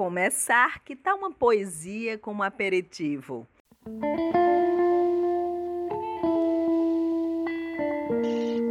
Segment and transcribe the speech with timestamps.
[0.00, 3.46] Começar, que tal uma poesia como aperitivo?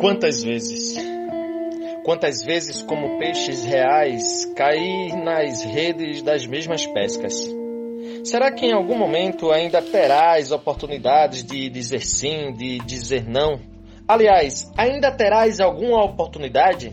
[0.02, 0.98] Quantas vezes,
[2.04, 7.48] quantas vezes, como peixes reais, caí nas redes das mesmas pescas?
[8.24, 13.62] Será que em algum momento ainda terás oportunidades de dizer sim, de dizer não?
[14.08, 16.92] Aliás, ainda terás alguma oportunidade?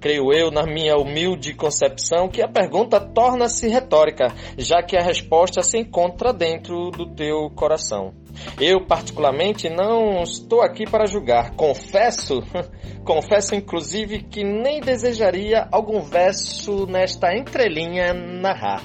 [0.00, 5.62] Creio eu, na minha humilde concepção, que a pergunta torna-se retórica, já que a resposta
[5.62, 8.14] se encontra dentro do teu coração.
[8.60, 11.52] Eu, particularmente, não estou aqui para julgar.
[11.56, 12.42] Confesso,
[13.04, 18.82] confesso inclusive que nem desejaria algum verso nesta entrelinha narrar.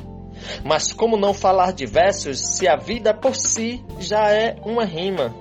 [0.63, 5.35] Mas como não falar de versos se a vida por si já é uma rima?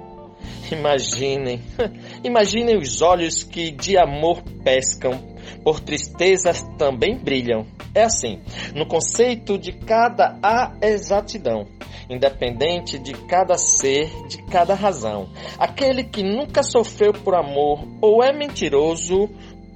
[0.70, 1.60] Imaginem,
[2.22, 5.29] imaginem os olhos que de amor pescam,
[5.62, 7.66] por tristezas também brilham.
[7.94, 8.40] É assim,
[8.74, 11.66] no conceito de cada a exatidão,
[12.08, 15.28] independente de cada ser, de cada razão.
[15.58, 19.28] Aquele que nunca sofreu por amor, ou é mentiroso,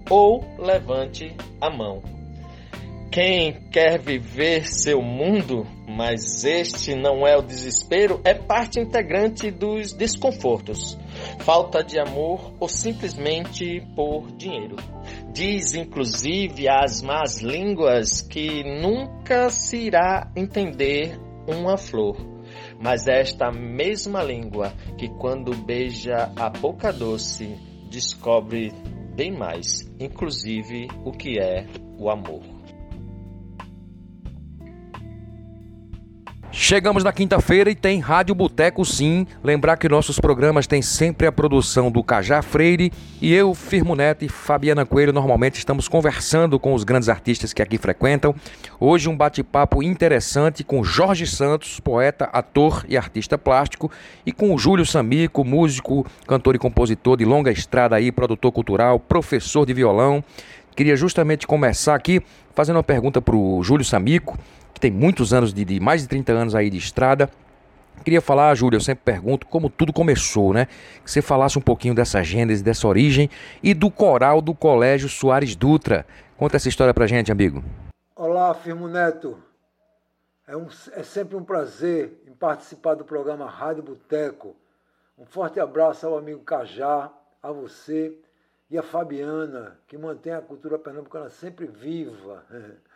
[0.09, 2.14] ou levante a mão.
[3.15, 9.93] Quem quer viver seu mundo, mas este não é o desespero, é parte integrante dos
[9.93, 10.99] desconfortos,
[11.39, 14.75] falta de amor ou simplesmente por dinheiro.
[15.33, 22.17] Diz inclusive as más línguas que nunca se irá entender uma flor,
[22.81, 27.57] mas é esta mesma língua que quando beija a boca doce
[27.89, 28.73] descobre
[29.15, 31.65] bem mais, inclusive o que é
[31.97, 32.54] o amor.
[36.57, 39.27] Chegamos na quinta-feira e tem Rádio Boteco sim.
[39.43, 44.25] Lembrar que nossos programas têm sempre a produção do Cajá Freire e eu, Firmo Neto
[44.25, 48.33] e Fabiana Coelho, normalmente estamos conversando com os grandes artistas que aqui frequentam.
[48.79, 53.91] Hoje um bate-papo interessante com Jorge Santos, poeta, ator e artista plástico,
[54.25, 59.01] e com o Júlio Samico, músico, cantor e compositor de longa estrada aí, produtor cultural,
[59.01, 60.23] professor de violão.
[60.75, 62.21] Queria justamente começar aqui
[62.53, 64.39] fazendo uma pergunta para o Júlio Samico
[64.75, 67.31] que tem muitos anos, de, de, mais de 30 anos aí de estrada.
[68.03, 70.67] Queria falar, Júlio, eu sempre pergunto como tudo começou, né?
[71.05, 73.31] Que você falasse um pouquinho dessa gênese, dessa origem
[73.63, 76.05] e do coral do Colégio Soares Dutra.
[76.37, 77.63] Conta essa história pra gente, amigo.
[78.17, 79.39] Olá, Firmo Neto.
[80.47, 84.57] É, um, é sempre um prazer em participar do programa Rádio Boteco.
[85.17, 87.11] Um forte abraço ao amigo Cajá,
[87.41, 88.13] a você
[88.71, 92.45] e a Fabiana, que mantém a cultura pernambucana sempre viva.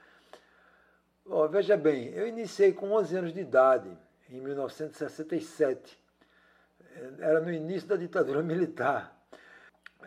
[1.30, 3.90] Oh, veja bem, eu iniciei com 11 anos de idade,
[4.30, 6.02] em 1967.
[7.18, 9.14] Era no início da ditadura militar.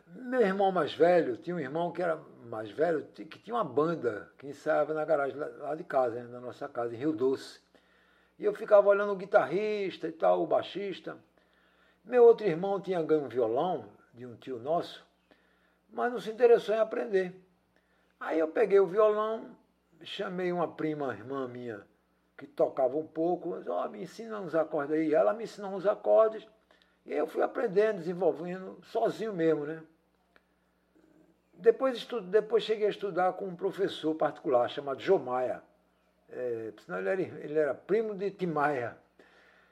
[0.08, 4.32] Meu irmão mais velho, tinha um irmão que era mais velho, que tinha uma banda
[4.40, 7.62] que ensaiava na garagem lá de casa, né, na nossa casa, em Rio Doce.
[8.40, 11.16] E eu ficava olhando o guitarrista e tal, o baixista.
[12.04, 15.06] Meu outro irmão tinha ganho um violão de um tio nosso,
[15.92, 17.36] mas não se interessou em aprender.
[18.20, 19.56] Aí eu peguei o violão,
[20.04, 21.86] chamei uma prima, irmã minha,
[22.38, 25.14] que tocava um pouco, ó, oh, me ensina uns acordes aí.
[25.14, 26.48] Ela me ensinou uns acordes
[27.06, 29.82] e eu fui aprendendo, desenvolvendo, sozinho mesmo, né?
[31.54, 35.62] Depois, estudo, depois cheguei a estudar com um professor particular chamado Jomaia.
[36.30, 38.98] É, senão ele era, ele era primo de Timaya.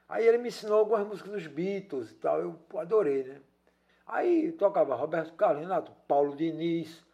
[0.08, 3.42] Aí ele me ensinou algumas músicas dos Beatles e tal, eu adorei, né?
[4.10, 7.06] Aí tocava Roberto Carlos, Renato, Paulo Diniz,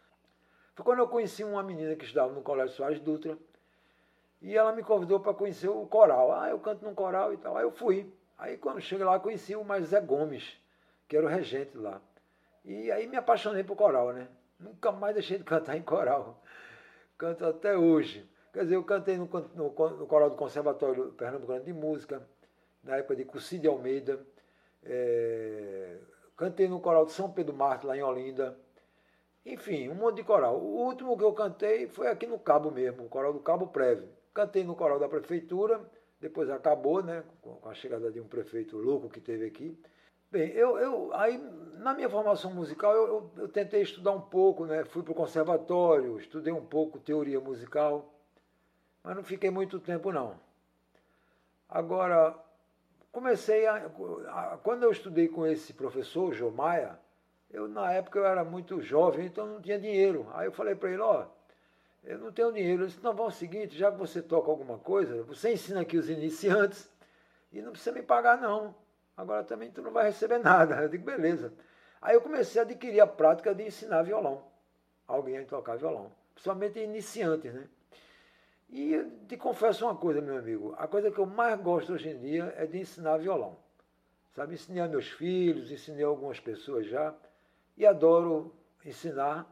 [0.74, 3.38] foi quando eu conheci uma menina que estudava no Colégio Soares Dutra
[4.40, 6.32] e ela me convidou para conhecer o coral.
[6.32, 7.56] Ah, eu canto num coral e tal.
[7.56, 8.10] Aí eu fui.
[8.38, 10.58] Aí quando cheguei lá, conheci o mais Zé Gomes,
[11.06, 12.00] que era o regente lá.
[12.64, 14.28] E aí me apaixonei por coral, né?
[14.58, 16.42] Nunca mais deixei de cantar em coral.
[17.18, 18.26] Canto até hoje.
[18.52, 22.26] Quer dizer, eu cantei no, no, no coral do Conservatório Pernambucano de Música,
[22.82, 24.18] na época de Cucy de Almeida.
[24.82, 25.98] É,
[26.36, 28.56] cantei no coral de São Pedro Marte, lá em Olinda.
[29.44, 30.56] Enfim, um monte de coral.
[30.56, 34.08] O último que eu cantei foi aqui no Cabo mesmo, o coral do Cabo Prévio.
[34.34, 35.80] Cantei no coral da prefeitura,
[36.20, 39.78] depois acabou, né, com a chegada de um prefeito louco que teve aqui.
[40.30, 41.38] Bem, eu, eu aí
[41.78, 45.14] na minha formação musical eu, eu, eu tentei estudar um pouco, né, fui para o
[45.14, 48.12] conservatório, estudei um pouco teoria musical,
[49.04, 50.34] mas não fiquei muito tempo não.
[51.68, 52.36] Agora,
[53.16, 56.98] comecei a, a, Quando eu estudei com esse professor, João Maia,
[57.50, 60.26] eu, na época eu era muito jovem, então não tinha dinheiro.
[60.34, 61.24] Aí eu falei para ele, ó,
[62.04, 62.82] eu não tenho dinheiro.
[62.82, 65.96] Ele disse, não, vamos o seguinte, já que você toca alguma coisa, você ensina aqui
[65.96, 66.92] os iniciantes
[67.50, 68.74] e não precisa me pagar não.
[69.16, 70.82] Agora também tu não vai receber nada.
[70.82, 71.54] Eu digo, beleza.
[72.02, 74.44] Aí eu comecei a adquirir a prática de ensinar violão.
[75.08, 76.12] Alguém a tocar violão.
[76.34, 77.66] Principalmente iniciantes, né?
[78.70, 80.74] E te confesso uma coisa, meu amigo.
[80.76, 83.56] A coisa que eu mais gosto hoje em dia é de ensinar violão.
[84.34, 87.14] Sabe, ensinei a meus filhos, ensinei a algumas pessoas já.
[87.76, 88.52] E adoro
[88.84, 89.46] ensinar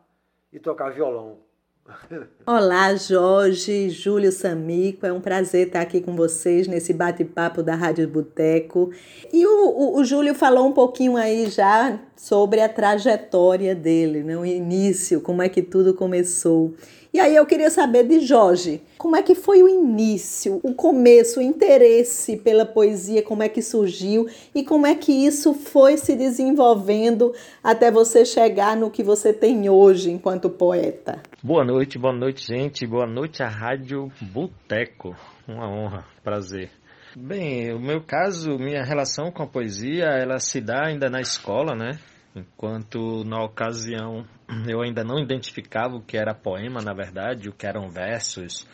[0.52, 1.38] e tocar violão.
[2.46, 8.08] Olá, Jorge, Júlio Samico, é um prazer estar aqui com vocês nesse bate-papo da Rádio
[8.08, 8.90] Boteco.
[9.30, 14.36] E o, o, o, Júlio falou um pouquinho aí já sobre a trajetória dele, né?
[14.36, 16.74] o início, como é que tudo começou.
[17.14, 21.38] E aí eu queria saber de Jorge, como é que foi o início, o começo,
[21.38, 26.16] o interesse pela poesia, como é que surgiu e como é que isso foi se
[26.16, 27.32] desenvolvendo
[27.62, 31.22] até você chegar no que você tem hoje enquanto poeta.
[31.40, 32.84] Boa noite, boa noite, gente.
[32.84, 35.14] Boa noite à Rádio Boteco.
[35.46, 36.68] Uma honra, prazer.
[37.16, 41.76] Bem, o meu caso, minha relação com a poesia, ela se dá ainda na escola,
[41.76, 41.92] né?
[42.34, 44.26] Enquanto na ocasião
[44.68, 48.66] eu ainda não identificava o que era poema, na verdade, o que eram versos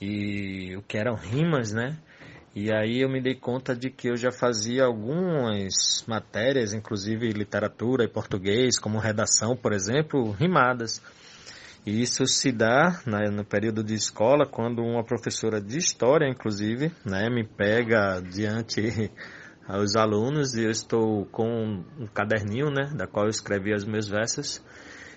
[0.00, 1.96] e o que eram rimas, né?
[2.54, 8.04] E aí eu me dei conta de que eu já fazia algumas matérias, inclusive literatura
[8.04, 11.00] e português, como redação, por exemplo, rimadas.
[11.86, 16.92] E isso se dá né, no período de escola, quando uma professora de história, inclusive,
[17.06, 19.10] né, me pega diante
[19.66, 24.08] aos alunos e eu estou com um caderninho, né, da qual eu escrevi os meus
[24.08, 24.62] versos.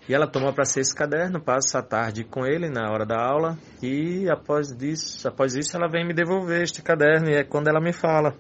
[0.07, 3.19] E ela toma para si esse caderno, passa a tarde com ele na hora da
[3.19, 7.67] aula e após isso, após isso ela vem me devolver este caderno e é quando
[7.67, 8.35] ela me fala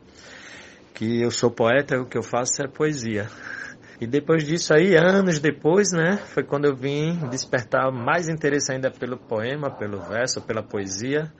[0.93, 3.27] que eu sou poeta, o que eu faço é poesia.
[3.99, 8.91] E depois disso aí, anos depois, né, foi quando eu vim despertar mais interesse ainda
[8.91, 11.31] pelo poema, pelo verso, pela poesia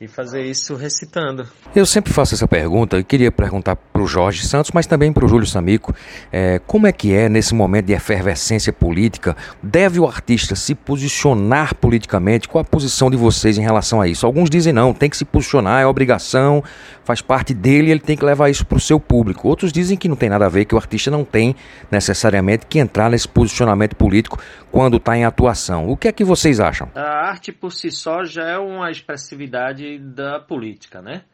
[0.00, 1.46] e fazer isso recitando.
[1.74, 5.24] Eu sempre faço essa pergunta e queria perguntar para o Jorge Santos, mas também para
[5.24, 5.94] o Júlio Samico,
[6.30, 9.36] é, como é que é nesse momento de efervescência política?
[9.60, 12.48] Deve o artista se posicionar politicamente?
[12.48, 14.24] Qual a posição de vocês em relação a isso?
[14.24, 16.62] Alguns dizem não, tem que se posicionar, é obrigação,
[17.04, 19.48] faz parte dele, ele tem que levar isso para o seu público.
[19.48, 21.56] Outros dizem que não tem nada a ver, que o artista não tem
[21.90, 24.38] necessariamente que entrar nesse posicionamento político
[24.70, 25.88] quando está em atuação.
[25.88, 26.88] O que é que vocês acham?
[26.94, 31.24] A arte por si só já é uma expressividade da política, né?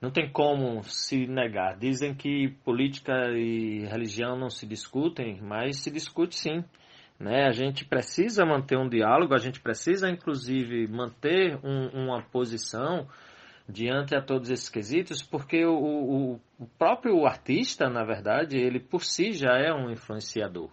[0.00, 1.78] Não tem como se negar.
[1.78, 6.64] Dizem que política e religião não se discutem, mas se discute sim.
[7.18, 7.46] Né?
[7.46, 13.08] A gente precisa manter um diálogo, a gente precisa inclusive manter um, uma posição
[13.68, 19.02] diante a todos esses quesitos, porque o, o, o próprio artista, na verdade, ele por
[19.02, 20.70] si já é um influenciador.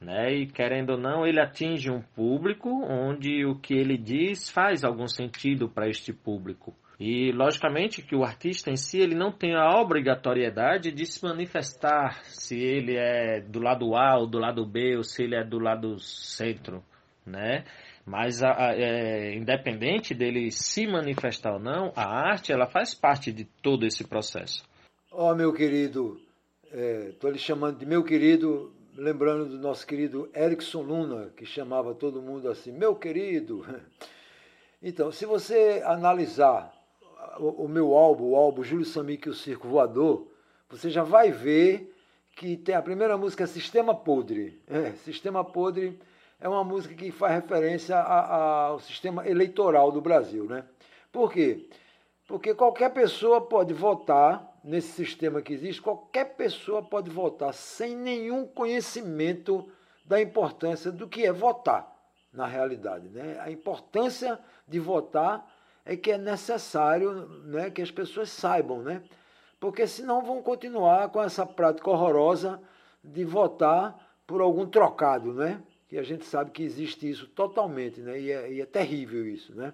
[0.00, 0.32] Né?
[0.32, 5.06] E querendo ou não, ele atinge um público onde o que ele diz faz algum
[5.06, 6.74] sentido para este público.
[6.98, 12.22] E logicamente que o artista em si ele não tem a obrigatoriedade de se manifestar
[12.24, 15.58] se ele é do lado A ou do lado B ou se ele é do
[15.58, 16.82] lado centro,
[17.24, 17.64] né?
[18.04, 23.32] Mas a, a, é, independente dele se manifestar ou não, a arte ela faz parte
[23.32, 24.62] de todo esse processo.
[25.10, 26.20] Ó oh, meu querido,
[27.10, 31.94] estou é, lhe chamando de meu querido, lembrando do nosso querido Erickson Luna, que chamava
[31.94, 33.64] todo mundo assim, meu querido.
[34.82, 36.72] Então, se você analisar
[37.38, 40.26] o, o meu álbum, o álbum Júlio Samick e o Circo Voador,
[40.70, 41.94] você já vai ver
[42.34, 44.58] que tem a primeira música Sistema Podre.
[44.66, 46.00] É, Sistema Podre
[46.40, 50.46] é uma música que faz referência a, a, ao sistema eleitoral do Brasil.
[50.46, 50.64] Né?
[51.12, 51.68] Por quê?
[52.26, 58.46] Porque qualquer pessoa pode votar nesse sistema que existe, qualquer pessoa pode votar sem nenhum
[58.46, 59.70] conhecimento
[60.04, 61.90] da importância do que é votar,
[62.32, 63.08] na realidade.
[63.08, 63.38] Né?
[63.40, 65.48] A importância de votar
[65.84, 69.02] é que é necessário né, que as pessoas saibam, né?
[69.58, 72.60] porque senão vão continuar com essa prática horrorosa
[73.02, 75.62] de votar por algum trocado, né?
[75.88, 78.20] que a gente sabe que existe isso totalmente, né?
[78.20, 79.54] e, é, e é terrível isso.
[79.54, 79.72] Né?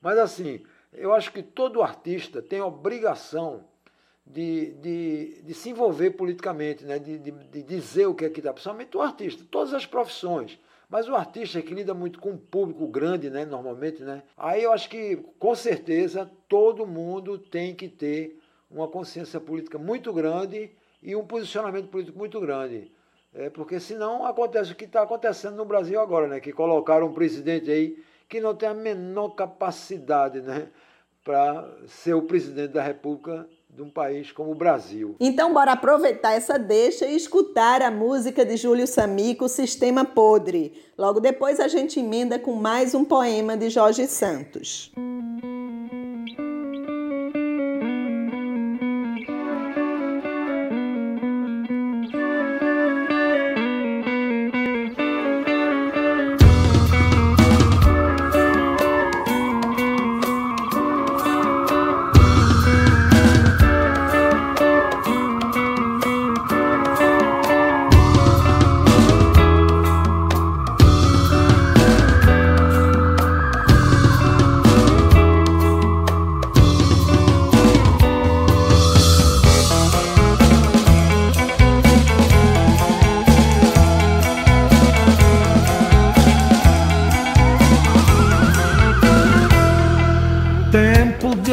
[0.00, 3.64] Mas assim, eu acho que todo artista tem a obrigação
[4.26, 6.98] de, de, de se envolver politicamente, né?
[6.98, 10.58] de, de, de dizer o que é que está, principalmente o artista, todas as profissões.
[10.88, 14.22] Mas o artista que lida muito com um público grande, né, normalmente, né?
[14.38, 18.40] Aí eu acho que com certeza todo mundo tem que ter
[18.70, 20.70] uma consciência política muito grande
[21.02, 22.90] e um posicionamento político muito grande.
[23.34, 26.40] É, porque senão acontece o que está acontecendo no Brasil agora, né?
[26.40, 30.68] Que colocaram um presidente aí que não tem a menor capacidade, né?
[31.28, 35.14] para ser o presidente da República de um país como o Brasil.
[35.20, 40.72] Então, bora aproveitar essa deixa e escutar a música de Júlio Samico, Sistema Podre.
[40.96, 44.90] Logo depois a gente emenda com mais um poema de Jorge Santos.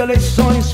[0.06, 0.70] Interrogações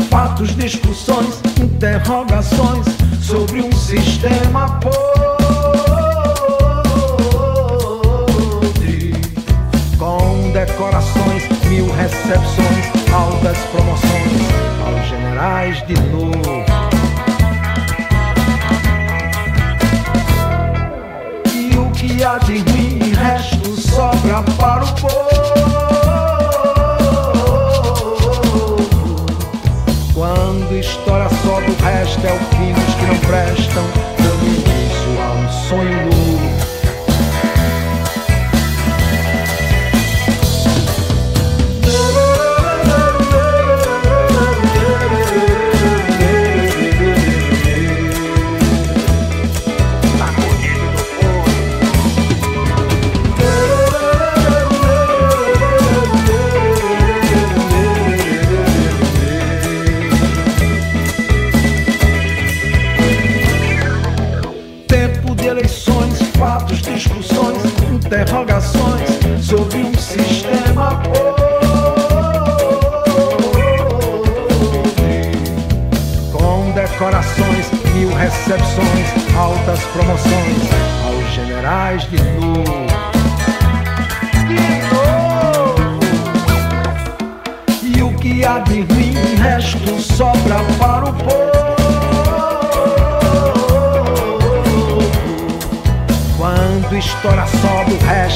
[30.80, 33.84] história só do resto é o fim dos que não prestam,
[34.18, 36.81] dando início a um sonho novo.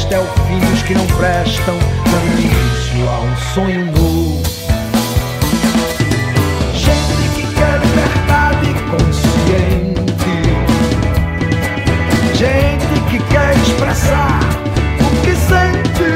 [0.06, 1.78] Resto é o fim dos que não prestam,
[2.12, 4.44] dando início a um sonho novo.
[6.74, 10.36] Gente que quer liberdade consciente,
[12.34, 14.40] gente que quer expressar
[15.02, 16.12] o que sente,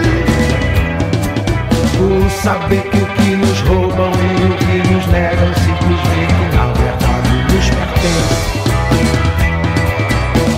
[1.97, 7.31] por saber que o que nos roubam e o que nos negam simplesmente na verdade
[7.53, 8.49] nos pertence.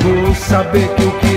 [0.01, 1.31] Por saber que o que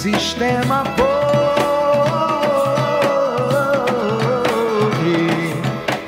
[0.00, 1.10] sistema podre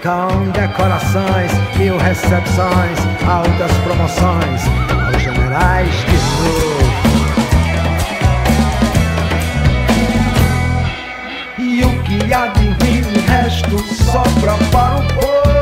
[0.03, 4.63] com decorações, mil recepções, altas promoções
[5.07, 6.83] aos generais de novo.
[11.59, 15.62] E o que há de vir, resto só sopra para o povo.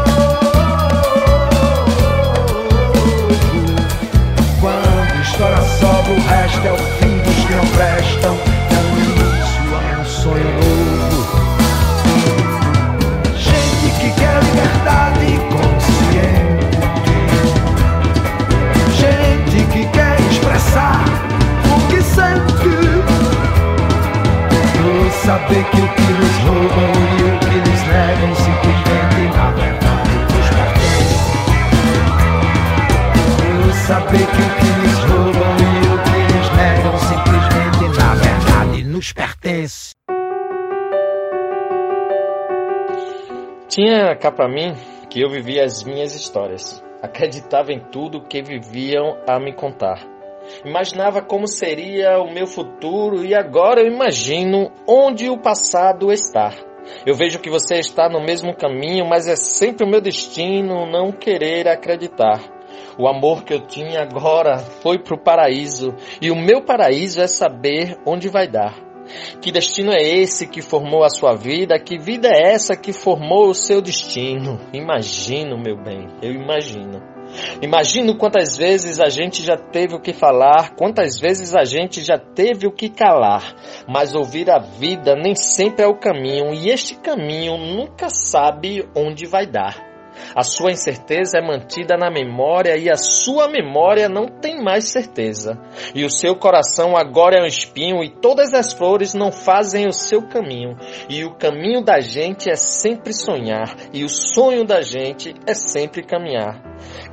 [6.60, 8.36] Sobra, o fim dos que não prestam.
[8.70, 11.20] É o início a um sonho novo.
[13.36, 16.78] Gente que quer liberdade consciente.
[18.94, 21.04] Gente que quer expressar
[21.66, 22.50] o que sente.
[24.76, 30.14] Por saber que o que nos roubam e o que nos negam simplesmente na verdade
[30.32, 31.18] nos pertence.
[33.36, 35.39] Por saber que o que nos roubam
[43.80, 44.74] Tinha cá pra mim
[45.08, 46.84] que eu vivia as minhas histórias.
[47.00, 50.06] Acreditava em tudo que viviam a me contar.
[50.62, 56.52] Imaginava como seria o meu futuro e agora eu imagino onde o passado está.
[57.06, 61.10] Eu vejo que você está no mesmo caminho, mas é sempre o meu destino não
[61.10, 62.38] querer acreditar.
[62.98, 67.96] O amor que eu tinha agora foi pro paraíso e o meu paraíso é saber
[68.04, 68.89] onde vai dar.
[69.40, 71.78] Que destino é esse que formou a sua vida?
[71.78, 74.60] Que vida é essa que formou o seu destino?
[74.72, 77.02] Imagino, meu bem, eu imagino.
[77.62, 82.18] Imagino quantas vezes a gente já teve o que falar, quantas vezes a gente já
[82.18, 83.54] teve o que calar,
[83.88, 89.26] mas ouvir a vida nem sempre é o caminho e este caminho nunca sabe onde
[89.26, 89.89] vai dar.
[90.34, 95.58] A sua incerteza é mantida na memória e a sua memória não tem mais certeza.
[95.94, 99.92] E o seu coração agora é um espinho e todas as flores não fazem o
[99.92, 100.76] seu caminho.
[101.08, 106.02] E o caminho da gente é sempre sonhar e o sonho da gente é sempre
[106.02, 106.60] caminhar.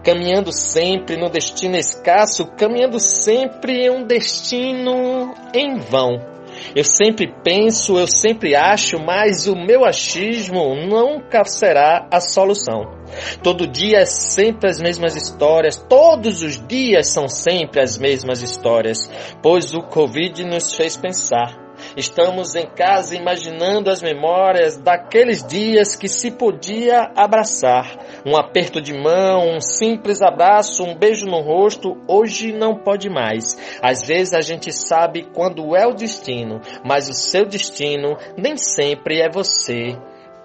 [0.03, 6.36] Caminhando sempre no destino escasso, caminhando sempre em um destino em vão.
[6.75, 12.97] Eu sempre penso, eu sempre acho, mas o meu achismo nunca será a solução.
[13.41, 19.09] Todo dia é sempre as mesmas histórias, todos os dias são sempre as mesmas histórias,
[19.41, 21.66] pois o Covid nos fez pensar.
[21.97, 27.97] Estamos em casa imaginando as memórias daqueles dias que se podia abraçar.
[28.23, 33.57] Um aperto de mão, um simples abraço, um beijo no rosto, hoje não pode mais.
[33.81, 39.19] Às vezes a gente sabe quando é o destino, mas o seu destino nem sempre
[39.19, 39.97] é você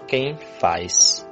[0.08, 1.30] quem faz.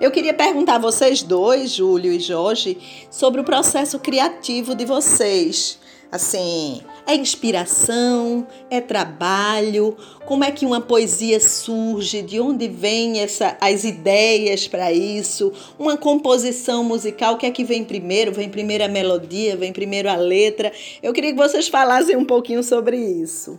[0.00, 2.78] Eu queria perguntar a vocês dois, Júlio e Jorge,
[3.10, 5.78] sobre o processo criativo de vocês.
[6.10, 13.14] Assim, é inspiração, é trabalho, como é que uma poesia surge, de onde vêm
[13.60, 18.32] as ideias para isso, uma composição musical, o que é que vem primeiro?
[18.32, 20.72] Vem primeiro a melodia, vem primeiro a letra?
[21.02, 23.58] Eu queria que vocês falassem um pouquinho sobre isso.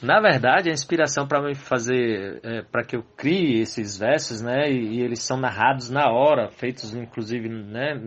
[0.00, 4.70] Na verdade, a inspiração para me fazer, é, para que eu crie esses versos, né,
[4.70, 8.00] e, e, eles são narrados na hora, feitos inclusive, né,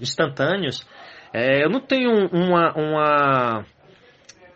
[0.00, 0.86] instantâneos.
[1.32, 3.64] É, eu não tenho uma, uma,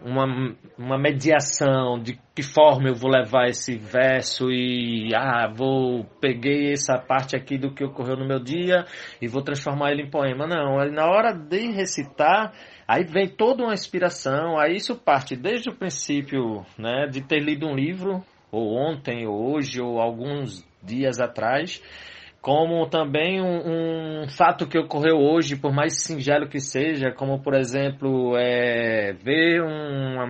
[0.03, 6.73] uma, uma mediação de que forma eu vou levar esse verso e ah, vou peguei
[6.73, 8.87] essa parte aqui do que ocorreu no meu dia
[9.21, 10.47] e vou transformar ele em poema.
[10.47, 12.53] Não, na hora de recitar
[12.87, 17.67] Aí vem toda uma inspiração, aí isso parte desde o princípio, né, de ter lido
[17.67, 21.83] um livro, ou ontem, ou hoje, ou alguns dias atrás,
[22.43, 27.55] como também um, um, fato que ocorreu hoje, por mais singelo que seja, como por
[27.55, 30.27] exemplo, é, ver uma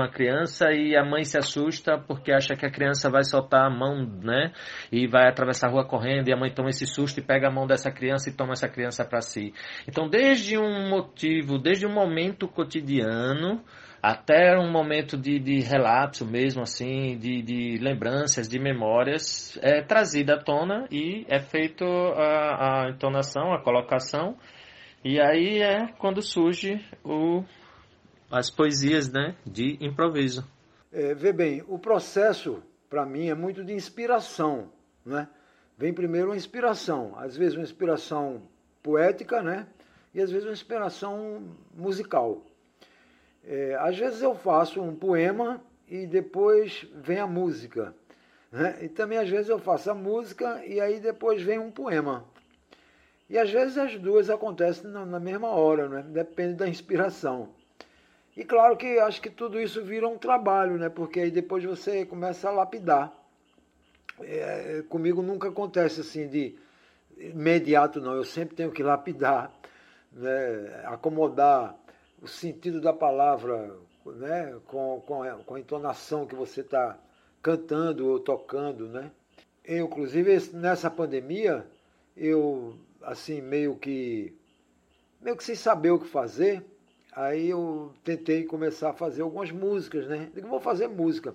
[0.00, 3.70] uma criança e a mãe se assusta porque acha que a criança vai soltar a
[3.70, 4.52] mão, né?
[4.90, 7.50] E vai atravessar a rua correndo e a mãe toma esse susto e pega a
[7.50, 9.52] mão dessa criança e toma essa criança para si.
[9.86, 13.62] Então, desde um motivo, desde um momento cotidiano,
[14.02, 20.34] até um momento de, de relapso mesmo, assim, de, de lembranças, de memórias, é trazida
[20.34, 24.36] à tona e é feito a, a entonação, a colocação,
[25.04, 27.44] e aí é quando surge o,
[28.30, 30.46] as poesias né, de improviso.
[30.92, 34.70] É, vê bem, o processo, para mim, é muito de inspiração,
[35.04, 35.28] né?
[35.76, 38.42] Vem primeiro uma inspiração, às vezes uma inspiração
[38.82, 39.66] poética, né?
[40.14, 41.42] E às vezes uma inspiração
[41.74, 42.44] musical.
[43.44, 47.94] É, às vezes eu faço um poema e depois vem a música.
[48.52, 48.78] Né?
[48.82, 52.24] E também às vezes eu faço a música e aí depois vem um poema.
[53.28, 56.02] E às vezes as duas acontecem na, na mesma hora, né?
[56.02, 57.48] depende da inspiração.
[58.40, 60.88] E claro que acho que tudo isso vira um trabalho, né?
[60.88, 63.12] porque aí depois você começa a lapidar.
[64.18, 66.56] É, comigo nunca acontece assim de
[67.18, 68.14] imediato, não.
[68.14, 69.52] Eu sempre tenho que lapidar,
[70.10, 70.82] né?
[70.86, 71.76] acomodar
[72.22, 73.76] o sentido da palavra
[74.06, 76.98] né, com, com, com a entonação que você está
[77.42, 79.10] cantando ou tocando, né?
[79.62, 81.66] Eu, inclusive, nessa pandemia,
[82.16, 84.34] eu, assim, meio que,
[85.20, 86.64] meio que sem saber o que fazer,
[87.12, 90.28] aí eu tentei começar a fazer algumas músicas, né?
[90.34, 91.34] Digo, vou fazer música,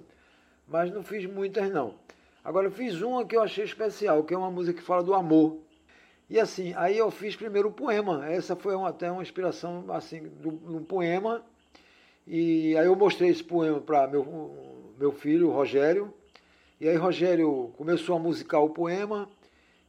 [0.68, 1.96] mas não fiz muitas, não.
[2.44, 5.14] Agora, eu fiz uma que eu achei especial, que é uma música que fala do
[5.14, 5.58] amor.
[6.30, 8.28] E assim, aí eu fiz primeiro o poema.
[8.28, 11.44] Essa foi uma, até uma inspiração, assim, de um poema.
[12.28, 16.12] E aí eu mostrei esse poema para meu, meu filho, Rogério,
[16.82, 19.30] e aí Rogério começou a musicar o poema,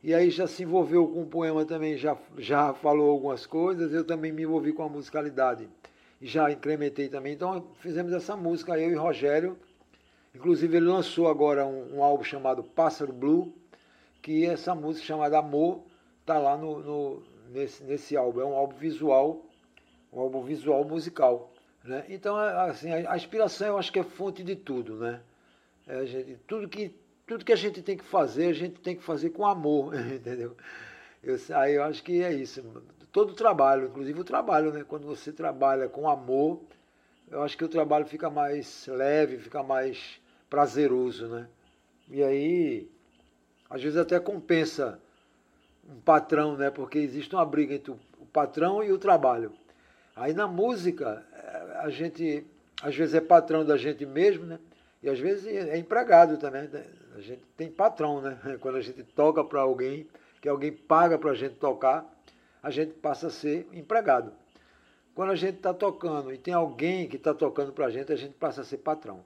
[0.07, 4.05] e aí já se envolveu com o poema também, já, já falou algumas coisas, eu
[4.05, 5.69] também me envolvi com a musicalidade
[6.21, 7.33] e já incrementei também.
[7.33, 9.59] Então fizemos essa música, eu e Rogério.
[10.33, 13.53] Inclusive ele lançou agora um, um álbum chamado Pássaro Blue,
[14.23, 15.83] que essa música chamada Amor
[16.21, 18.42] está lá no, no, nesse, nesse álbum.
[18.42, 19.45] É um álbum visual,
[20.12, 21.53] um álbum visual musical.
[21.83, 22.05] Né?
[22.11, 25.21] Então, assim, a, a inspiração eu acho que é fonte de tudo, né?
[25.85, 26.95] É, gente, tudo, que,
[27.27, 30.57] tudo que a gente tem que fazer, a gente tem que fazer com amor, entendeu?
[31.23, 32.62] Eu, aí eu acho que é isso.
[33.11, 34.85] Todo trabalho, inclusive o trabalho, né?
[34.87, 36.61] Quando você trabalha com amor,
[37.31, 41.49] eu acho que o trabalho fica mais leve, fica mais prazeroso, né?
[42.09, 42.89] E aí,
[43.69, 45.01] às vezes até compensa
[45.89, 46.71] um patrão, né?
[46.71, 49.53] Porque existe uma briga entre o patrão e o trabalho.
[50.15, 52.47] Aí na música, eh, a gente
[52.83, 54.61] às vezes é patrão da gente mesmo, né?
[55.03, 56.69] E às vezes é empregado também.
[57.17, 58.39] A gente tem patrão, né?
[58.61, 60.07] Quando a gente toca para alguém,
[60.41, 62.05] que alguém paga para a gente tocar,
[62.63, 64.33] a gente passa a ser empregado.
[65.15, 68.17] Quando a gente está tocando e tem alguém que está tocando para a gente, a
[68.17, 69.21] gente passa a ser patrão.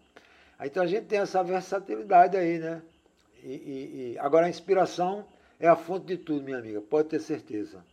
[0.62, 2.80] Então a gente tem essa versatilidade aí, né?
[3.42, 5.24] E, e, e, agora a inspiração
[5.58, 7.84] é a fonte de tudo, minha amiga, pode ter certeza.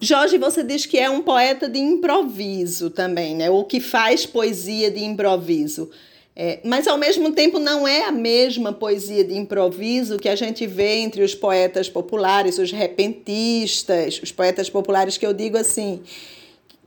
[0.00, 3.48] Jorge, você diz que é um poeta de improviso também, né?
[3.48, 5.90] Ou que faz poesia de improviso.
[6.38, 10.66] É, mas, ao mesmo tempo, não é a mesma poesia de improviso que a gente
[10.66, 16.02] vê entre os poetas populares, os repentistas, os poetas populares que eu digo assim,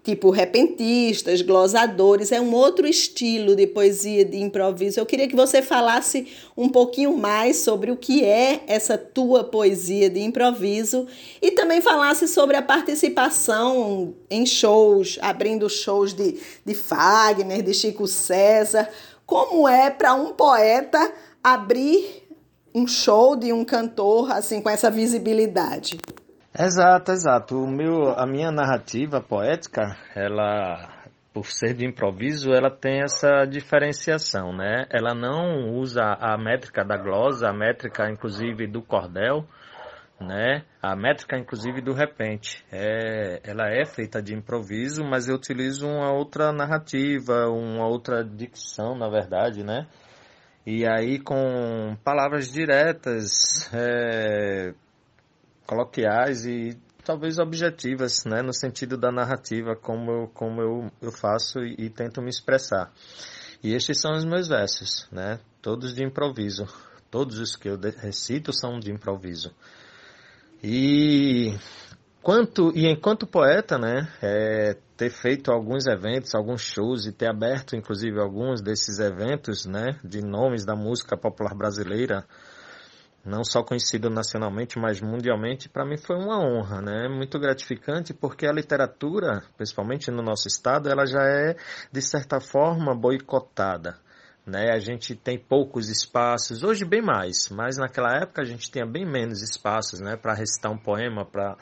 [0.03, 4.99] tipo repentistas, glosadores, é um outro estilo de poesia de improviso.
[4.99, 10.11] Eu queria que você falasse um pouquinho mais sobre o que é essa tua poesia
[10.11, 11.07] de improviso
[11.41, 18.05] e também falasse sobre a participação em shows, abrindo shows de, de Fagner, de Chico
[18.05, 18.87] César
[19.29, 20.97] como é para um poeta
[21.43, 22.27] abrir
[22.73, 25.99] um show de um cantor assim com essa visibilidade.
[26.57, 27.63] Exato, exato.
[27.63, 30.97] O meu, a minha narrativa poética, ela
[31.31, 34.87] por ser de improviso, ela tem essa diferenciação, né?
[34.89, 39.45] Ela não usa a métrica da glosa, a métrica inclusive do cordel,
[40.19, 40.65] né?
[40.81, 46.11] A métrica, inclusive, do repente, é, ela é feita de improviso, mas eu utilizo uma
[46.11, 49.87] outra narrativa, uma outra dicção, na verdade, né?
[50.65, 54.73] E aí com palavras diretas, é,
[55.65, 58.41] coloquiais e talvez objetivas, né?
[58.41, 62.91] No sentido da narrativa, como eu, como eu, eu faço e, e tento me expressar.
[63.63, 65.39] E estes são os meus versos, né?
[65.61, 66.65] Todos de improviso.
[67.09, 69.53] Todos os que eu recito são de improviso.
[70.61, 71.57] E
[72.21, 77.75] quanto e enquanto poeta, né, é, ter feito alguns eventos, alguns shows e ter aberto
[77.75, 82.25] inclusive alguns desses eventos, né, de nomes da música popular brasileira,
[83.23, 87.07] não só conhecido nacionalmente, mas mundialmente, para mim foi uma honra, né?
[87.07, 91.55] Muito gratificante, porque a literatura, principalmente no nosso estado, ela já é
[91.91, 93.97] de certa forma boicotada.
[94.45, 94.71] Né?
[94.73, 99.05] A gente tem poucos espaços, hoje bem mais, mas naquela época a gente tinha bem
[99.05, 100.15] menos espaços né?
[100.15, 101.55] para recitar um poema, para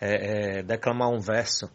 [0.00, 1.70] é, é, declamar um verso.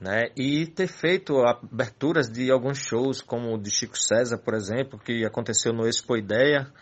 [0.00, 0.30] Né?
[0.34, 5.26] E ter feito aberturas de alguns shows, como o de Chico César, por exemplo, que
[5.26, 6.72] aconteceu no Expo Ideia,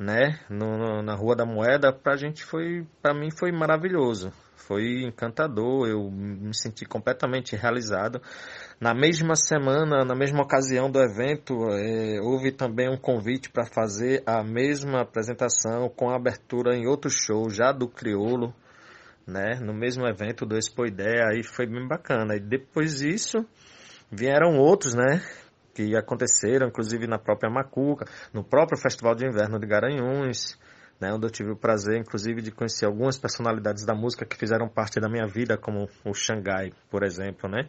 [0.00, 0.40] né?
[0.48, 4.32] No, na Rua da Moeda, para gente foi, para mim foi maravilhoso,
[4.66, 8.20] foi encantador, eu me senti completamente realizado.
[8.80, 14.22] Na mesma semana, na mesma ocasião do evento, é, houve também um convite para fazer
[14.26, 18.54] a mesma apresentação com abertura em outro show, já do Criolo,
[19.26, 19.58] né?
[19.60, 22.36] No mesmo evento do Expo Ideia, aí foi bem bacana.
[22.36, 23.44] E depois disso,
[24.10, 25.22] vieram outros, né?
[25.74, 30.58] Que aconteceram, inclusive na própria Macuca, no próprio Festival de Inverno de Garanhuns,
[31.00, 34.68] né, onde eu tive o prazer, inclusive, de conhecer algumas personalidades da música que fizeram
[34.68, 37.68] parte da minha vida, como o Xangai, por exemplo, né?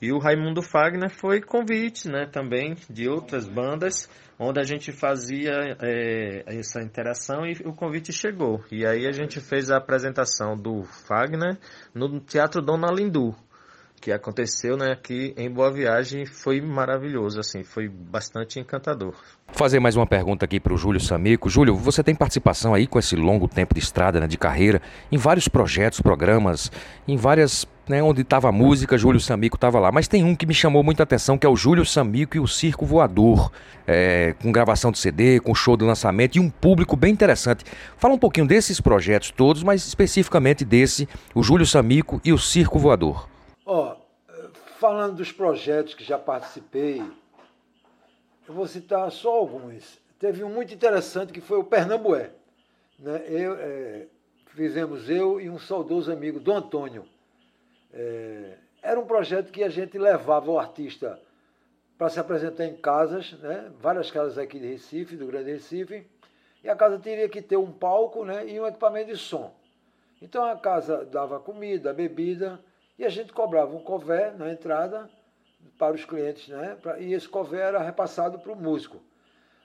[0.00, 5.76] E o Raimundo Fagner foi convite, né, também de outras bandas, onde a gente fazia
[5.78, 8.64] é, essa interação e o convite chegou.
[8.72, 11.58] E aí a gente fez a apresentação do Fagner
[11.94, 13.36] no Teatro Dona Lindu.
[14.00, 19.14] Que aconteceu né, aqui em Boa Viagem foi maravilhoso, assim, foi bastante encantador.
[19.52, 21.50] Fazer mais uma pergunta aqui para o Júlio Samico.
[21.50, 24.80] Júlio, você tem participação aí com esse longo tempo de estrada, né, de carreira,
[25.12, 26.72] em vários projetos, programas,
[27.06, 29.92] em várias, né, onde estava a música, Júlio Samico estava lá.
[29.92, 32.48] Mas tem um que me chamou muita atenção, que é o Júlio Samico e o
[32.48, 33.52] Circo Voador,
[33.86, 37.64] é, com gravação de CD, com show de lançamento e um público bem interessante.
[37.98, 42.78] Fala um pouquinho desses projetos todos, mas especificamente desse, o Júlio Samico e o Circo
[42.78, 43.28] Voador.
[43.72, 43.94] Ó,
[44.80, 47.00] falando dos projetos que já participei,
[48.48, 49.96] eu vou citar só alguns.
[50.18, 52.32] Teve um muito interessante que foi o Pernambué.
[52.98, 53.24] Né?
[53.28, 54.06] Eu, é,
[54.46, 57.06] fizemos eu e um saudoso amigo, do Antônio.
[57.92, 61.20] É, era um projeto que a gente levava o artista
[61.96, 63.70] para se apresentar em casas, né?
[63.78, 66.04] várias casas aqui de Recife, do Grande Recife,
[66.64, 68.48] e a casa teria que ter um palco né?
[68.48, 69.54] e um equipamento de som.
[70.20, 72.58] Então a casa dava comida, bebida,
[73.00, 75.08] e a gente cobrava um cové na entrada
[75.78, 76.76] para os clientes, né?
[76.98, 79.00] e esse cové era repassado para o músico.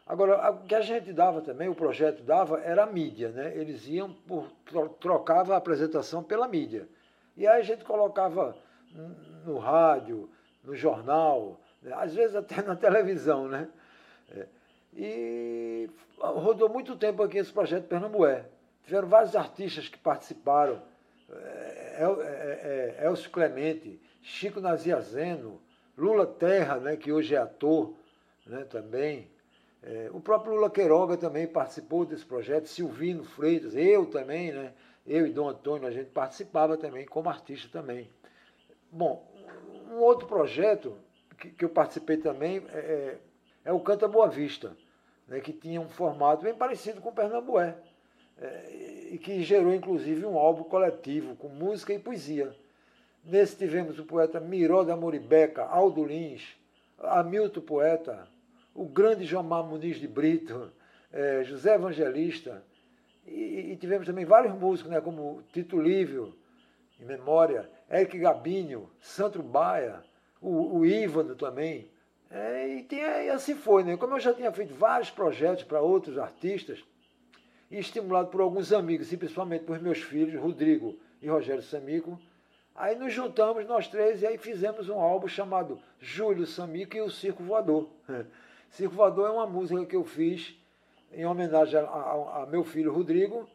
[0.07, 3.51] Agora, o que a gente dava também, o projeto dava, era a mídia, né?
[3.53, 4.47] Eles iam, por,
[5.01, 6.87] trocava a apresentação pela mídia.
[7.35, 8.55] E aí a gente colocava
[9.43, 10.29] no rádio,
[10.63, 11.91] no jornal, né?
[11.93, 13.67] às vezes até na televisão, né?
[14.31, 14.45] É.
[14.95, 18.45] E rodou muito tempo aqui esse projeto Pernambué.
[18.85, 20.81] Tiveram vários artistas que participaram.
[21.97, 25.61] É, é, é, Elcio Clemente, Chico Naziazeno,
[25.97, 27.93] Lula Terra, né, que hoje é ator
[28.45, 29.29] né, também.
[29.81, 34.73] É, o próprio Lula Queiroga também participou desse projeto, Silvino Freitas, eu também, né,
[35.07, 38.09] eu e Dom Antônio, a gente participava também como artista também.
[38.91, 39.25] Bom,
[39.89, 40.97] um outro projeto
[41.37, 43.19] que, que eu participei também é, é,
[43.65, 44.75] é o Canta Boa Vista,
[45.27, 47.77] né, que tinha um formato bem parecido com o Pernambué
[49.11, 52.53] e que gerou inclusive um álbum coletivo com música e poesia.
[53.23, 56.55] Nesse tivemos o poeta Miró da Moribeca, Aldo Lins,
[56.99, 58.27] Hamilton Poeta,
[58.73, 60.71] o grande Jomar Muniz de Brito,
[61.11, 62.63] é, José Evangelista,
[63.25, 66.35] e, tivemos também vários músicos, né, como Tito Lívio,
[66.99, 70.03] em memória, Eric Gabinho, Sandro Baia,
[70.39, 71.89] o, o Ívano também.
[72.29, 73.97] É, e, e assim foi, né?
[73.97, 76.83] Como eu já tinha feito vários projetos para outros artistas,
[77.69, 82.19] e estimulado por alguns amigos, e principalmente por meus filhos, Rodrigo e Rogério Samico.
[82.75, 87.09] Aí nos juntamos nós três e aí fizemos um álbum chamado Júlio Samico e o
[87.09, 87.89] Circo Voador.
[88.69, 90.55] Circo Voador é uma música que eu fiz
[91.13, 93.47] em homenagem a, a, a meu filho Rodrigo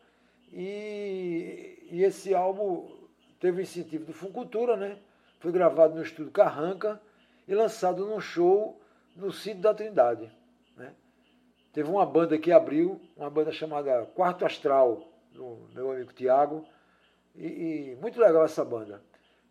[0.52, 2.90] e, e, esse álbum
[3.38, 4.96] teve o incentivo do Funcultura, né?
[5.38, 7.00] Foi gravado no estúdio Carranca
[7.46, 8.80] e lançado num show
[9.14, 10.30] no Cid da Trindade.
[11.72, 15.02] Teve uma banda que abriu, uma banda chamada Quarto Astral,
[15.32, 16.66] do meu amigo Tiago,
[17.34, 19.02] e, e, muito legal essa banda.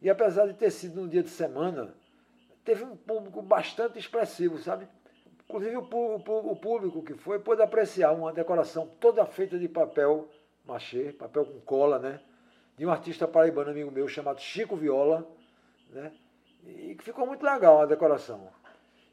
[0.01, 1.93] E apesar de ter sido um dia de semana,
[2.65, 4.87] teve um público bastante expressivo, sabe?
[5.45, 10.29] Inclusive o, o, o público que foi pôde apreciar uma decoração toda feita de papel
[10.65, 12.21] machê, papel com cola, né?
[12.77, 15.27] De um artista paraibano amigo meu chamado Chico Viola,
[15.89, 16.11] né?
[16.65, 18.49] E que ficou muito legal a decoração.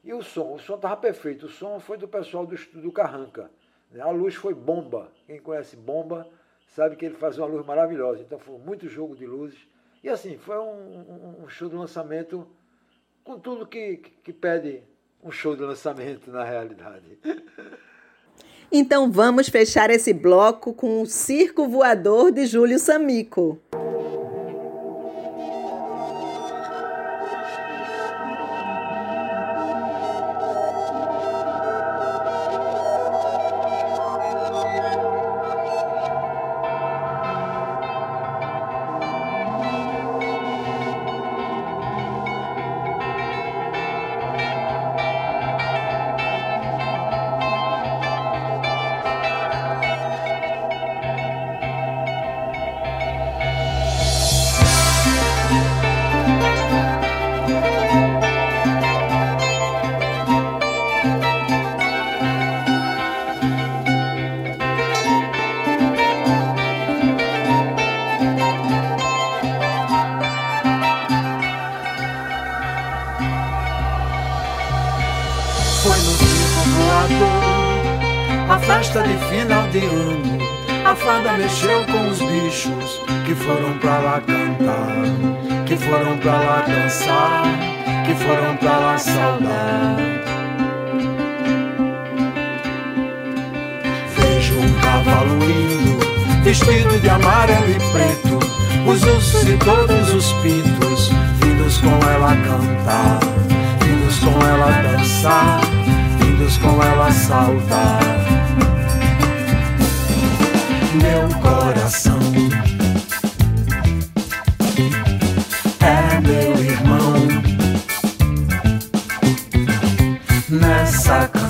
[0.06, 0.54] E o som?
[0.54, 1.46] O som estava perfeito.
[1.46, 3.50] O som foi do pessoal do estúdio Carranca.
[3.98, 5.10] A luz foi bomba.
[5.26, 6.28] Quem conhece bomba
[6.68, 8.22] sabe que ele faz uma luz maravilhosa.
[8.22, 9.58] Então foi muito jogo de luzes.
[10.04, 12.46] E assim, foi um, um show de lançamento
[13.24, 14.84] com tudo que, que pede
[15.20, 17.18] um show de lançamento na realidade.
[18.70, 23.60] Então vamos fechar esse bloco com o Circo Voador de Júlio Samico.
[83.46, 87.44] foram pra lá cantar, que foram pra lá dançar,
[88.04, 89.96] que foram pra lá saudar.
[94.18, 98.40] Vejo um cavalo lindo, vestido de amarelo e preto,
[98.84, 103.20] os ursos e todos os pitos, vindos com ela cantar,
[103.80, 105.60] vindos com ela dançar,
[106.18, 108.00] vindos com ela saudar.
[111.00, 111.55] Meu coração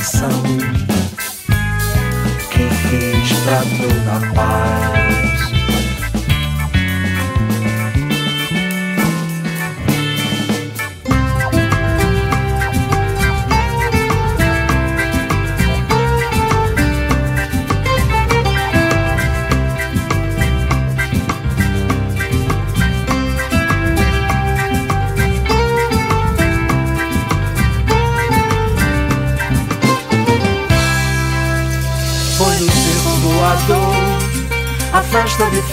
[0.06, 0.30] canção
[2.52, 2.68] que
[3.42, 5.15] pra toda paz.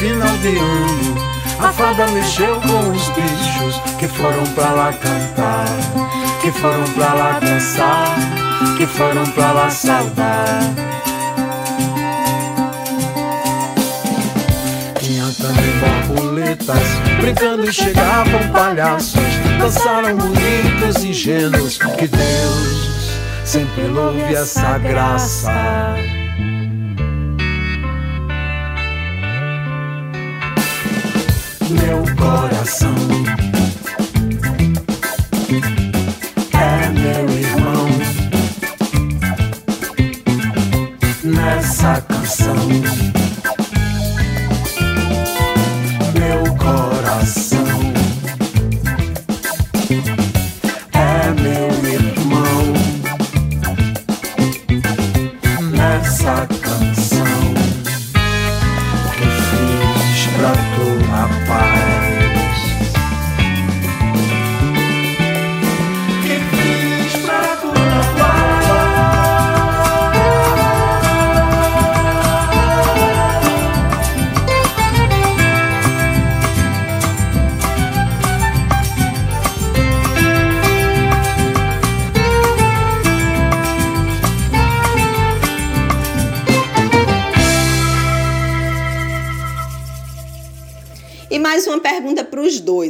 [0.04, 1.16] Final de ano.
[1.60, 5.66] A fada mexeu com os bichos que foram pra lá cantar,
[6.42, 8.16] que foram pra lá dançar,
[8.76, 10.60] que foram pra lá saudar.
[15.00, 16.84] Tinha também borboletas
[17.22, 19.22] brincando e chegavam palhaços,
[19.58, 21.78] dançaram bonitos ingênuos.
[21.78, 23.10] Que Deus
[23.46, 25.54] sempre louve essa graça.
[31.69, 32.95] Meu coração.
[36.54, 37.88] É meu irmão.
[41.23, 42.56] Nessa canção.
[46.19, 47.93] Meu coração.
[50.93, 52.12] É meu irmão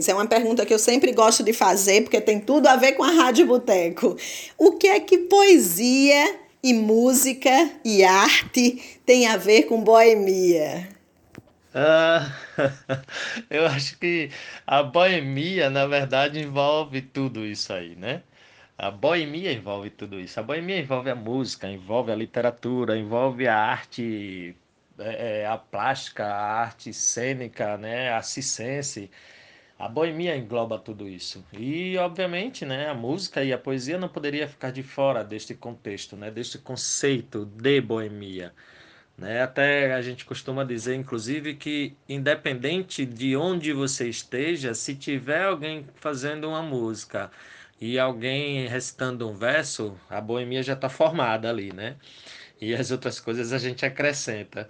[0.03, 0.07] dois.
[0.09, 3.03] É uma pergunta que eu sempre gosto de fazer, porque tem tudo a ver com
[3.03, 4.17] a Rádio Boteco.
[4.57, 10.89] O que é que poesia e música e arte tem a ver com boemia?
[11.73, 12.31] Ah,
[13.49, 14.29] eu acho que
[14.67, 18.21] a boemia, na verdade, envolve tudo isso aí, né?
[18.77, 20.39] A boemia envolve tudo isso.
[20.39, 24.55] A boemia envolve a música, envolve a literatura, envolve a arte,
[24.99, 28.13] é, é, a plástica, a arte cênica, né?
[28.13, 29.09] A circense.
[29.77, 31.43] A boemia engloba tudo isso.
[31.51, 36.15] E, obviamente, né, a música e a poesia não poderia ficar de fora deste contexto,
[36.15, 38.53] né, deste conceito de boemia.
[39.17, 39.41] Né?
[39.41, 45.85] Até a gente costuma dizer, inclusive, que independente de onde você esteja, se tiver alguém
[45.95, 47.31] fazendo uma música
[47.79, 51.97] e alguém recitando um verso, a boemia já está formada ali, né?
[52.61, 54.67] E as outras coisas a gente acrescenta.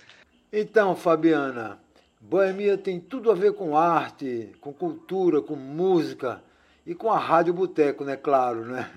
[0.52, 1.80] Então, Fabiana,
[2.26, 6.42] Boemia tem tudo a ver com arte, com cultura, com música
[6.86, 8.16] e com a Rádio Boteco, né?
[8.16, 8.90] Claro, né?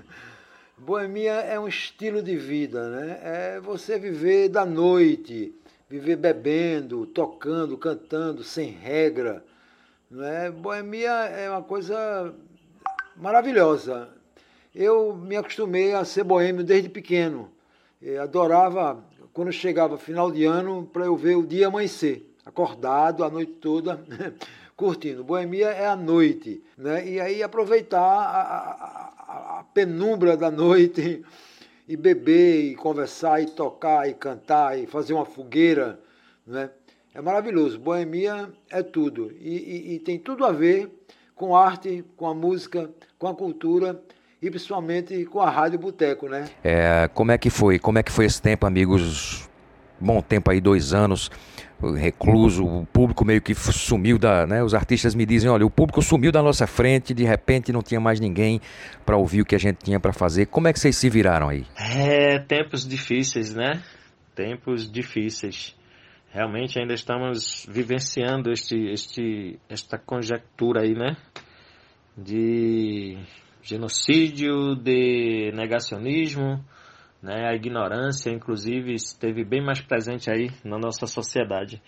[0.79, 3.21] Boemia é um estilo de vida, né?
[3.23, 5.53] É você viver da noite,
[5.91, 9.45] viver bebendo, tocando, cantando, sem regra.
[10.09, 10.49] Não é?
[10.49, 12.33] Boemia é uma coisa
[13.17, 14.09] maravilhosa.
[14.73, 17.51] Eu me acostumei a ser boêmio desde pequeno.
[18.01, 23.29] Eu adorava, quando chegava final de ano, para eu ver o dia amanhecer, acordado a
[23.29, 24.01] noite toda,
[24.77, 25.25] curtindo.
[25.25, 27.07] Boemia é a noite, né?
[27.07, 28.41] E aí aproveitar a,
[29.29, 31.25] a, a penumbra da noite
[31.89, 35.99] e beber, e conversar, e tocar, e cantar, e fazer uma fogueira,
[36.47, 36.71] né?
[37.13, 37.79] É maravilhoso.
[37.79, 39.33] Boemia é tudo.
[39.41, 40.91] E, e, e tem tudo a ver
[41.35, 44.01] com arte, com a música, com a cultura
[44.41, 46.49] e principalmente com a Rádio Boteco, né?
[46.63, 47.79] É, como é que foi?
[47.79, 49.49] Como é que foi esse tempo, amigos?
[49.99, 51.31] Bom tempo aí, dois anos,
[51.81, 54.63] recluso, o público meio que sumiu da, né?
[54.63, 58.01] Os artistas me dizem, olha, o público sumiu da nossa frente, de repente não tinha
[58.01, 58.61] mais ninguém
[59.05, 60.47] para ouvir o que a gente tinha para fazer.
[60.47, 61.67] Como é que vocês se viraram aí?
[61.77, 63.83] É, tempos difíceis, né?
[64.35, 65.77] Tempos difíceis.
[66.33, 71.17] Realmente ainda estamos vivenciando este, este, esta conjectura aí, né?
[72.17, 73.19] De
[73.63, 76.65] genocídio, de negacionismo,
[77.27, 77.49] né?
[77.49, 81.83] A ignorância, inclusive, esteve bem mais presente aí na nossa sociedade.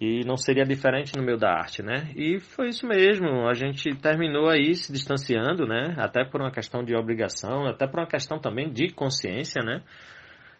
[0.00, 2.10] E não seria diferente no meio da arte, né?
[2.16, 3.46] E foi isso mesmo.
[3.46, 5.94] A gente terminou aí se distanciando, né?
[5.98, 9.82] Até por uma questão de obrigação, até por uma questão também de consciência, né?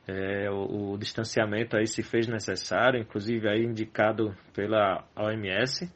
[0.07, 5.91] É, o, o, distanciamento aí se fez necessário, inclusive aí indicado pela OMS.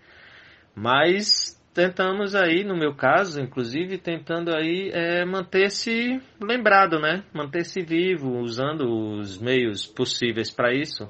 [0.75, 7.25] Mas tentamos aí, no meu caso, inclusive, tentando aí é, manter-se lembrado, né?
[7.33, 11.09] Manter-se vivo, usando os meios possíveis para isso.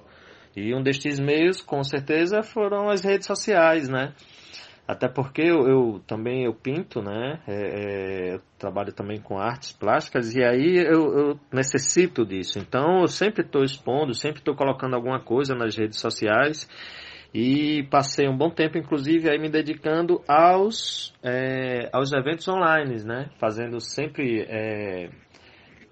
[0.57, 4.13] E um destes meios, com certeza, foram as redes sociais, né?
[4.87, 7.41] Até porque eu, eu também eu pinto, né?
[7.47, 12.59] É, é, eu trabalho também com artes plásticas e aí eu, eu necessito disso.
[12.59, 16.69] Então eu sempre estou expondo, sempre estou colocando alguma coisa nas redes sociais
[17.35, 23.31] e passei um bom tempo, inclusive, aí me dedicando aos, é, aos eventos online, né?
[23.39, 25.09] Fazendo sempre é,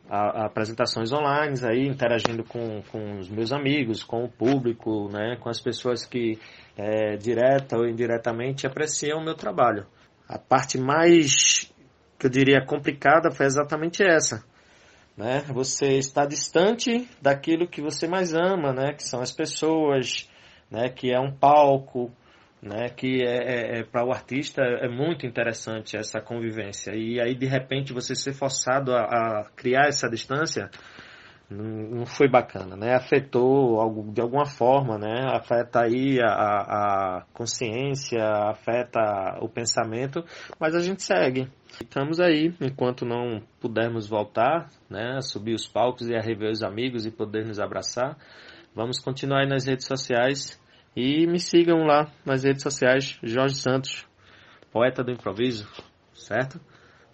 [0.09, 5.37] a, a apresentações online, aí interagindo com, com os meus amigos, com o público, né?
[5.41, 6.39] Com as pessoas que
[6.77, 9.87] é, direta ou indiretamente apreciam o meu trabalho.
[10.29, 11.73] A parte mais,
[12.19, 14.45] que eu diria, complicada foi exatamente essa.
[15.17, 15.43] Né?
[15.49, 18.93] Você está distante daquilo que você mais ama, né?
[18.93, 20.29] Que são as pessoas,
[20.71, 22.11] né, que é um palco,
[22.63, 26.95] né, que é, é, é para o artista é muito interessante essa convivência.
[26.95, 30.71] E aí de repente você ser forçado a, a criar essa distância
[31.51, 32.95] não foi bacana, né?
[32.95, 35.27] Afetou algo, de alguma forma, né?
[35.33, 39.01] Afeta aí a, a consciência, afeta
[39.41, 40.25] o pensamento,
[40.61, 41.49] mas a gente segue.
[41.81, 45.21] Estamos aí, enquanto não pudermos voltar, né?
[45.23, 48.17] Subir os palcos e a rever os amigos e poder nos abraçar.
[48.73, 50.61] Vamos continuar nas redes sociais
[50.95, 54.07] e me sigam lá nas redes sociais, Jorge Santos,
[54.71, 55.69] poeta do improviso,
[56.15, 56.61] certo?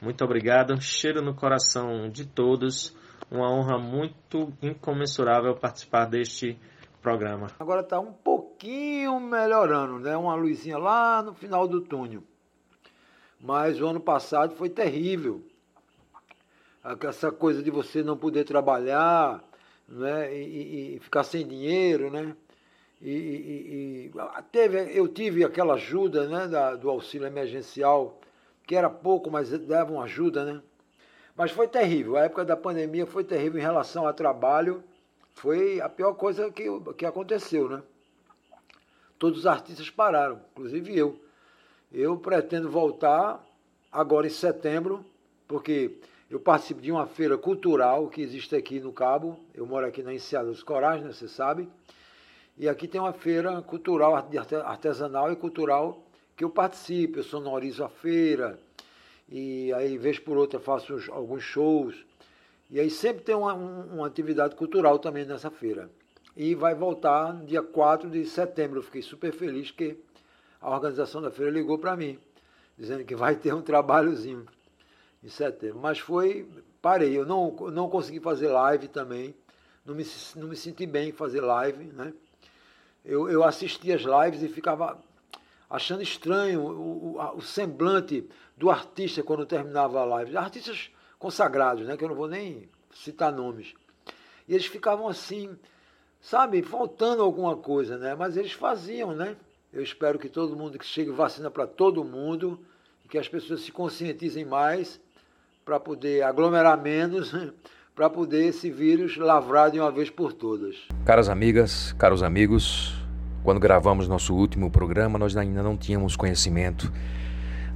[0.03, 2.95] Muito obrigado, cheiro no coração de todos.
[3.31, 6.59] Uma honra muito incomensurável participar deste
[7.01, 7.47] programa.
[7.59, 10.15] Agora está um pouquinho melhorando, né?
[10.15, 12.23] Uma luzinha lá no final do túnel.
[13.41, 15.43] Mas o ano passado foi terrível.
[17.03, 19.43] Essa coisa de você não poder trabalhar,
[19.89, 20.35] né?
[20.35, 22.37] E, e ficar sem dinheiro, né?
[23.01, 24.13] E, e,
[24.51, 28.19] teve, eu tive aquela ajuda né, da, do auxílio emergencial,
[28.67, 30.63] que era pouco, mas dava uma ajuda, né?
[31.37, 34.83] Mas foi terrível, a época da pandemia foi terrível em relação ao trabalho,
[35.35, 36.65] foi a pior coisa que,
[36.97, 37.83] que aconteceu, né?
[39.19, 41.21] Todos os artistas pararam, inclusive eu.
[41.93, 43.45] Eu pretendo voltar
[43.93, 45.05] agora em setembro,
[45.47, 45.99] porque
[46.31, 50.13] eu participo de uma feira cultural que existe aqui no Cabo, eu moro aqui na
[50.13, 51.69] Enseada dos Corais, né, você sabe,
[52.59, 54.15] e aqui tem uma feira cultural,
[54.65, 56.03] artesanal e cultural
[56.37, 58.59] que eu participo, eu sonorizo a feira,
[59.29, 61.97] e aí, vez por outra, faço alguns shows.
[62.71, 65.91] E aí sempre tem uma, uma atividade cultural também nessa feira.
[66.37, 68.79] E vai voltar dia 4 de setembro.
[68.79, 69.97] Eu fiquei super feliz que
[70.61, 72.19] a organização da feira ligou para mim,
[72.79, 74.47] dizendo que vai ter um trabalhozinho
[75.27, 75.81] em setembro.
[75.81, 76.49] Mas foi,
[76.81, 79.35] parei, eu não, não consegui fazer live também,
[79.85, 80.07] não me,
[80.37, 82.13] não me senti bem em fazer live, né?
[83.07, 85.01] eu, eu assistia as lives e ficava
[85.71, 90.37] achando estranho o, o, o, semblante do artista quando terminava a live.
[90.37, 93.75] Artistas consagrados, né, que eu não vou nem citar nomes.
[94.49, 95.57] E eles ficavam assim,
[96.21, 98.15] sabe, faltando alguma coisa, né?
[98.15, 99.37] Mas eles faziam, né?
[99.73, 102.61] Eu espero que todo mundo que chegue vacina para todo mundo
[103.05, 105.01] e que as pessoas se conscientizem mais
[105.67, 107.35] para poder aglomerar menos,
[107.93, 110.77] para poder esse vírus lavrar de uma vez por todas.
[111.05, 112.95] Caras amigas, caros amigos,
[113.43, 116.93] quando gravamos nosso último programa, nós ainda não tínhamos conhecimento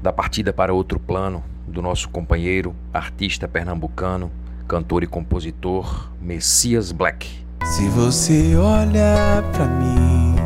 [0.00, 4.30] da partida para outro plano do nosso companheiro, artista pernambucano,
[4.68, 7.28] cantor e compositor Messias Black.
[7.64, 10.36] Se você olha para mim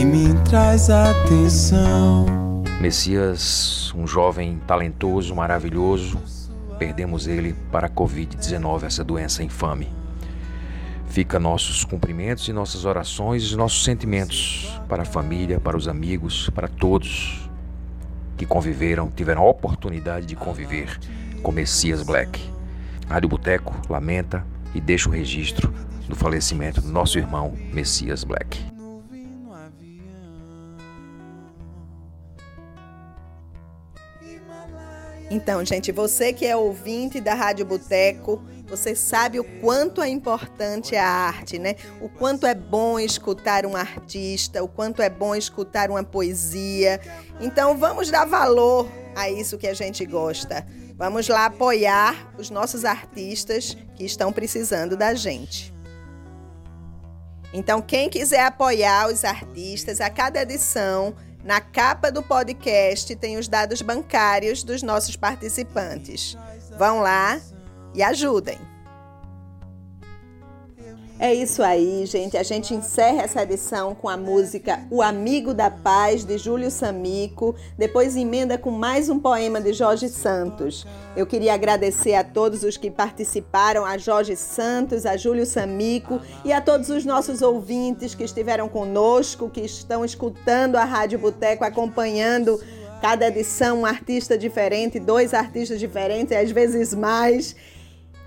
[0.00, 2.53] e me traz atenção
[2.84, 6.20] Messias, um jovem talentoso, maravilhoso,
[6.78, 9.88] perdemos ele para a Covid-19, essa doença infame.
[11.06, 16.50] Fica nossos cumprimentos e nossas orações e nossos sentimentos para a família, para os amigos,
[16.50, 17.48] para todos
[18.36, 21.00] que conviveram, tiveram a oportunidade de conviver
[21.42, 22.38] com Messias Black.
[23.08, 25.72] Rádio Boteco lamenta e deixa o registro
[26.06, 28.73] do falecimento do nosso irmão Messias Black.
[35.30, 40.96] Então, gente, você que é ouvinte da Rádio Boteco, você sabe o quanto é importante
[40.96, 41.76] a arte, né?
[42.00, 47.00] O quanto é bom escutar um artista, o quanto é bom escutar uma poesia.
[47.40, 50.66] Então, vamos dar valor a isso que a gente gosta.
[50.96, 55.74] Vamos lá apoiar os nossos artistas que estão precisando da gente.
[57.52, 61.14] Então, quem quiser apoiar os artistas, a cada edição,
[61.44, 66.36] na capa do podcast tem os dados bancários dos nossos participantes.
[66.78, 67.38] Vão lá
[67.94, 68.58] e ajudem.
[71.16, 72.36] É isso aí, gente.
[72.36, 77.54] A gente encerra essa edição com a música O Amigo da Paz, de Júlio Samico.
[77.78, 80.84] Depois emenda com mais um poema de Jorge Santos.
[81.16, 86.52] Eu queria agradecer a todos os que participaram, a Jorge Santos, a Júlio Samico e
[86.52, 92.60] a todos os nossos ouvintes que estiveram conosco, que estão escutando a Rádio Boteco, acompanhando
[93.00, 97.54] cada edição um artista diferente, dois artistas diferentes, às vezes mais.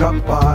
[0.00, 0.49] Também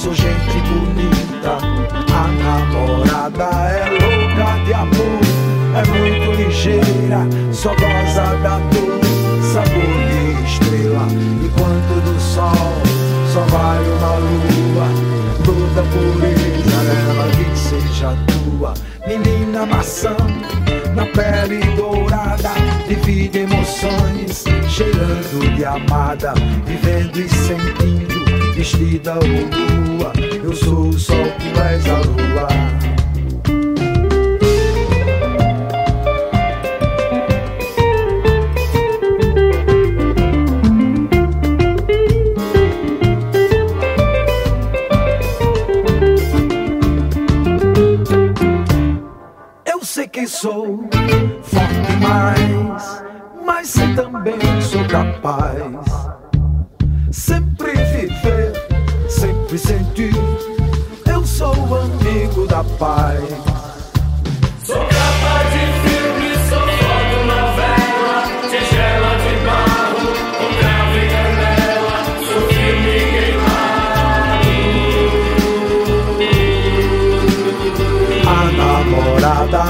[0.00, 1.58] sou gente bonita.
[2.14, 5.20] A namorada é louca de amor,
[5.76, 8.98] é muito ligeira, só goza da dor,
[9.52, 11.06] sabor de estrela.
[11.44, 12.72] Enquanto do sol
[13.30, 14.88] só vai uma lua,
[15.44, 18.72] toda pureza dela que seja tua,
[19.06, 20.16] menina maçã
[20.94, 22.50] na pele dourada,
[22.88, 26.32] divide emoções, cheirando de amada,
[26.64, 28.19] vivendo e sentindo,
[28.60, 30.12] vestida ou lua.
[30.44, 32.48] Eu sou o sol, tu és a lua.
[50.12, 50.88] que sou
[51.42, 53.04] forte demais,
[53.44, 55.99] mas sei também sou capaz.
[72.26, 73.60] Sou filme queimado.
[78.26, 79.62] A namorada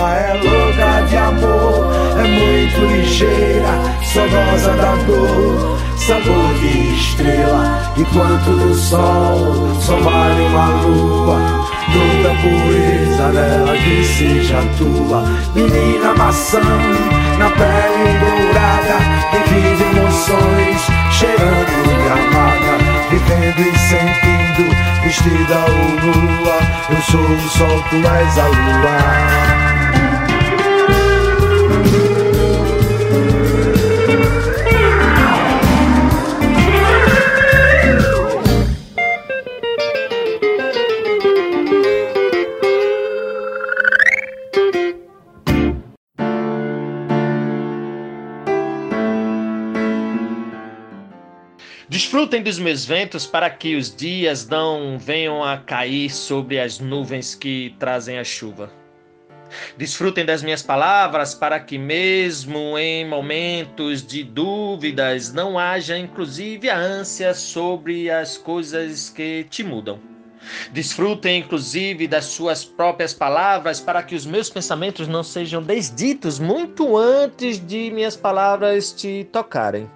[2.16, 3.72] é muito ligeira,
[4.04, 7.92] só goza da dor, sabor de estrela.
[7.96, 11.59] Enquanto do sol só vale uma lua,
[11.92, 15.22] toda pureza dela que seja tua.
[15.54, 16.60] Menina maçã,
[17.38, 18.98] na pele dourada,
[19.30, 20.80] que vive emoções,
[21.10, 22.72] cheirando de amada,
[23.10, 24.64] vivendo e sentindo,
[25.02, 26.58] vestida ou nua.
[26.90, 29.59] Eu sou o sol, tu és a lua.
[52.30, 57.34] Desfrutem dos meus ventos para que os dias não venham a cair sobre as nuvens
[57.34, 58.70] que trazem a chuva.
[59.76, 66.78] Desfrutem das minhas palavras para que, mesmo em momentos de dúvidas, não haja inclusive a
[66.78, 69.98] ânsia sobre as coisas que te mudam.
[70.70, 76.96] Desfrutem, inclusive, das suas próprias palavras para que os meus pensamentos não sejam desditos muito
[76.96, 79.90] antes de minhas palavras te tocarem.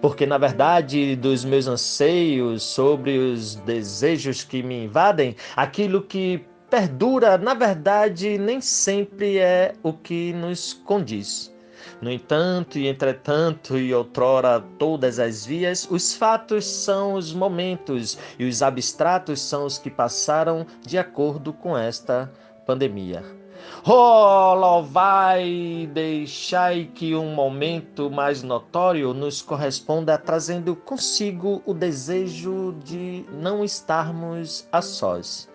[0.00, 7.38] Porque, na verdade, dos meus anseios sobre os desejos que me invadem, aquilo que perdura,
[7.38, 11.54] na verdade, nem sempre é o que nos condiz.
[12.00, 18.44] No entanto, e entretanto, e outrora todas as vias, os fatos são os momentos e
[18.44, 22.30] os abstratos são os que passaram de acordo com esta
[22.66, 23.35] pandemia.
[23.84, 33.24] Oh, vai deixai que um momento mais notório nos corresponda trazendo consigo o desejo de
[33.30, 35.48] não estarmos a sós.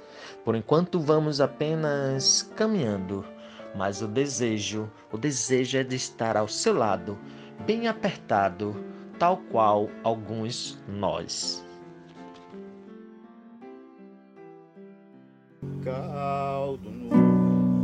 [0.46, 3.26] Por enquanto vamos apenas caminhando,
[3.76, 7.18] mas o desejo, o desejo é de estar ao seu lado,
[7.66, 8.76] bem apertado,
[9.20, 11.64] tal qual alguns nós.
[15.84, 17.31] Caldo no,